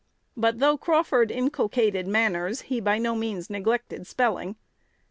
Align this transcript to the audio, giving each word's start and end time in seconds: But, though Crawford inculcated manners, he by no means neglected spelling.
But, 0.35 0.57
though 0.57 0.79
Crawford 0.79 1.29
inculcated 1.29 2.07
manners, 2.07 2.61
he 2.61 2.79
by 2.81 2.97
no 2.97 3.13
means 3.13 3.51
neglected 3.51 4.07
spelling. 4.07 4.55